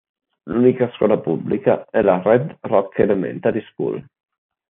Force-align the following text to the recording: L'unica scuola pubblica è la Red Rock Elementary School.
L'unica 0.45 0.89
scuola 0.95 1.19
pubblica 1.19 1.85
è 1.87 2.01
la 2.01 2.19
Red 2.23 2.57
Rock 2.61 2.97
Elementary 2.97 3.61
School. 3.71 4.03